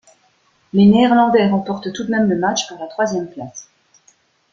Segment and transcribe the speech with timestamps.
[0.73, 3.69] Les Néerlandais remportent tout de même le match pour la troisième place.